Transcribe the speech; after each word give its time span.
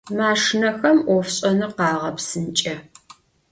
Maşşinexem 0.17 0.97
'ofş'enır 1.03 1.71
khağepsınç'e. 1.77 2.75